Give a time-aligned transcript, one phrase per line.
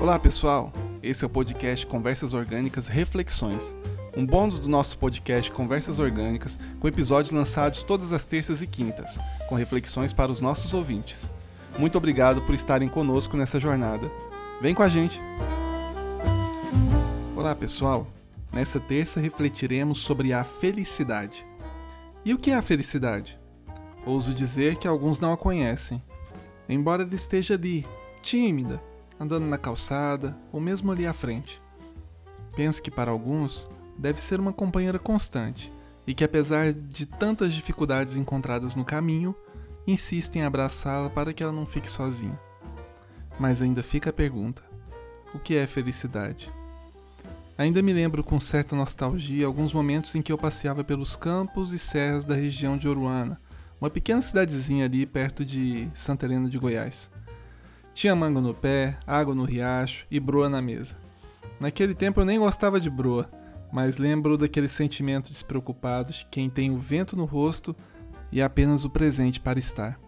[0.00, 3.74] Olá pessoal, esse é o podcast Conversas Orgânicas Reflexões,
[4.16, 9.18] um bônus do nosso podcast Conversas Orgânicas, com episódios lançados todas as terças e quintas,
[9.48, 11.28] com reflexões para os nossos ouvintes.
[11.76, 14.08] Muito obrigado por estarem conosco nessa jornada.
[14.62, 15.20] Vem com a gente!
[17.34, 18.06] Olá pessoal,
[18.52, 21.44] nessa terça refletiremos sobre a felicidade.
[22.24, 23.36] E o que é a felicidade?
[24.06, 26.00] Ouso dizer que alguns não a conhecem,
[26.68, 27.84] embora ela esteja ali,
[28.22, 28.80] tímida,
[29.18, 31.60] andando na calçada ou mesmo ali à frente.
[32.54, 35.72] Penso que para alguns deve ser uma companheira constante
[36.06, 39.34] e que, apesar de tantas dificuldades encontradas no caminho,
[39.86, 42.38] insistem em abraçá-la para que ela não fique sozinha.
[43.38, 44.62] Mas ainda fica a pergunta:
[45.34, 46.52] o que é felicidade?
[47.58, 51.78] Ainda me lembro com certa nostalgia alguns momentos em que eu passeava pelos campos e
[51.78, 53.40] serras da região de Oruana,
[53.80, 57.10] uma pequena cidadezinha ali perto de Santa Helena de Goiás.
[57.98, 60.96] Tinha mango no pé, água no riacho e broa na mesa.
[61.58, 63.28] Naquele tempo eu nem gostava de broa,
[63.72, 67.74] mas lembro daquele sentimento despreocupado de quem tem o vento no rosto
[68.30, 69.98] e apenas o presente para estar.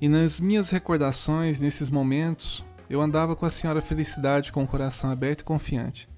[0.00, 5.10] E nas minhas recordações, nesses momentos, eu andava com a senhora Felicidade com o coração
[5.10, 6.08] aberto e confiante.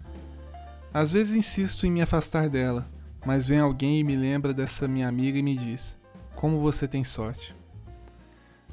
[0.93, 2.87] Às vezes insisto em me afastar dela,
[3.25, 5.97] mas vem alguém e me lembra dessa minha amiga e me diz:
[6.37, 7.59] Como você tem sorte.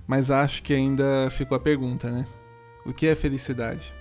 [0.08, 2.26] Mas acho que ainda ficou a pergunta, né?
[2.86, 3.94] O que é felicidade?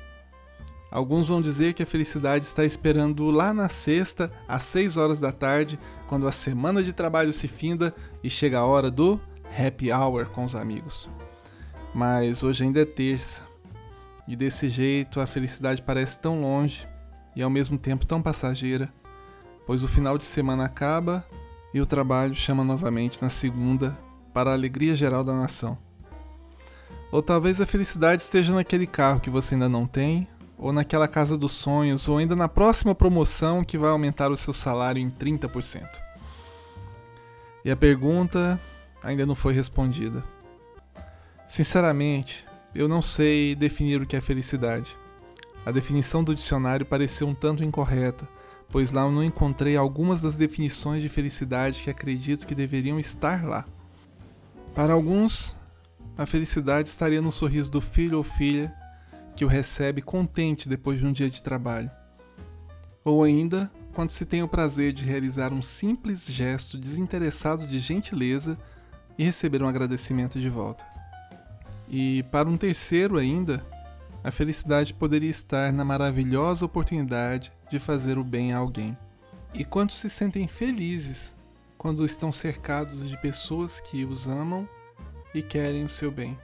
[0.90, 5.32] Alguns vão dizer que a felicidade está esperando lá na sexta, às 6 horas da
[5.32, 9.20] tarde, quando a semana de trabalho se finda e chega a hora do
[9.58, 11.10] happy hour com os amigos.
[11.92, 13.42] Mas hoje ainda é terça,
[14.28, 16.86] e desse jeito a felicidade parece tão longe
[17.34, 18.92] e ao mesmo tempo tão passageira,
[19.66, 21.26] pois o final de semana acaba
[21.74, 23.96] e o trabalho chama novamente na segunda
[24.32, 25.85] para a alegria geral da nação.
[27.10, 31.36] Ou talvez a felicidade esteja naquele carro que você ainda não tem, ou naquela casa
[31.36, 35.86] dos sonhos, ou ainda na próxima promoção que vai aumentar o seu salário em 30%.
[37.64, 38.60] E a pergunta
[39.02, 40.24] ainda não foi respondida.
[41.46, 42.44] Sinceramente,
[42.74, 44.96] eu não sei definir o que é felicidade.
[45.64, 48.28] A definição do dicionário pareceu um tanto incorreta,
[48.68, 53.44] pois lá eu não encontrei algumas das definições de felicidade que acredito que deveriam estar
[53.44, 53.64] lá.
[54.74, 55.56] Para alguns,
[56.16, 58.74] a felicidade estaria no sorriso do filho ou filha
[59.34, 61.90] que o recebe contente depois de um dia de trabalho.
[63.04, 68.58] Ou ainda, quando se tem o prazer de realizar um simples gesto desinteressado de gentileza
[69.18, 70.84] e receber um agradecimento de volta.
[71.88, 73.64] E para um terceiro ainda,
[74.24, 78.96] a felicidade poderia estar na maravilhosa oportunidade de fazer o bem a alguém.
[79.54, 81.34] E quantos se sentem felizes
[81.78, 84.68] quando estão cercados de pessoas que os amam
[85.36, 86.38] e querem o seu bem.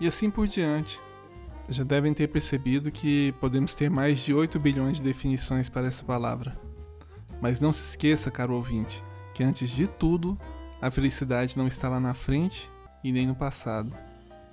[0.00, 1.00] E assim por diante.
[1.68, 6.04] Já devem ter percebido que podemos ter mais de 8 bilhões de definições para essa
[6.04, 6.58] palavra.
[7.40, 10.36] Mas não se esqueça, caro ouvinte, que antes de tudo,
[10.82, 12.68] a felicidade não está lá na frente
[13.04, 13.94] e nem no passado.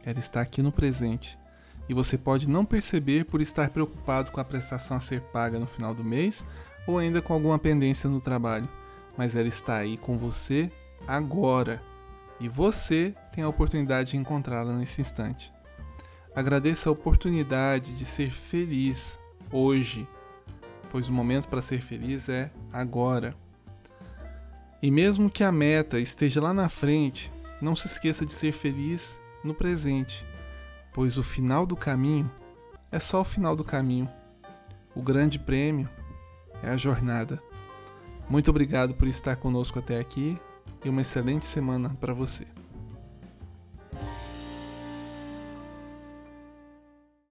[0.05, 1.39] Ela está aqui no presente.
[1.89, 5.65] E você pode não perceber por estar preocupado com a prestação a ser paga no
[5.65, 6.45] final do mês
[6.85, 8.69] ou ainda com alguma pendência no trabalho,
[9.17, 10.71] mas ela está aí com você
[11.07, 11.81] agora
[12.39, 15.51] e você tem a oportunidade de encontrá-la nesse instante.
[16.35, 19.19] Agradeça a oportunidade de ser feliz
[19.51, 20.07] hoje,
[20.89, 23.35] pois o momento para ser feliz é agora.
[24.81, 29.19] E mesmo que a meta esteja lá na frente, não se esqueça de ser feliz
[29.43, 30.23] no presente,
[30.93, 32.29] pois o final do caminho
[32.91, 34.09] é só o final do caminho.
[34.95, 35.89] O grande prêmio
[36.61, 37.41] é a jornada.
[38.29, 40.39] Muito obrigado por estar conosco até aqui
[40.87, 42.47] e uma excelente semana para você.